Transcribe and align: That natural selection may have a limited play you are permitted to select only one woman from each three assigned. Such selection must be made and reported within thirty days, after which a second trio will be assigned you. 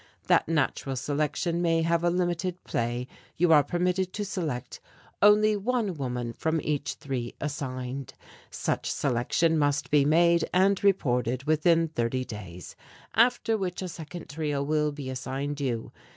That 0.25 0.47
natural 0.47 0.95
selection 0.95 1.61
may 1.61 1.83
have 1.83 2.03
a 2.03 2.09
limited 2.09 2.63
play 2.63 3.05
you 3.37 3.53
are 3.53 3.63
permitted 3.63 4.13
to 4.13 4.25
select 4.25 4.79
only 5.21 5.55
one 5.55 5.93
woman 5.93 6.33
from 6.33 6.59
each 6.63 6.95
three 6.95 7.35
assigned. 7.39 8.15
Such 8.49 8.89
selection 8.89 9.59
must 9.59 9.91
be 9.91 10.03
made 10.03 10.49
and 10.55 10.83
reported 10.83 11.43
within 11.43 11.87
thirty 11.89 12.25
days, 12.25 12.75
after 13.13 13.55
which 13.59 13.83
a 13.83 13.87
second 13.87 14.27
trio 14.27 14.63
will 14.63 14.91
be 14.91 15.07
assigned 15.07 15.61
you. 15.61 15.91